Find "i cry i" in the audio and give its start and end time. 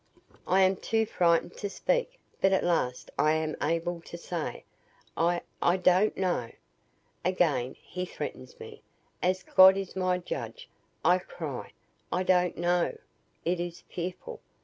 11.05-12.23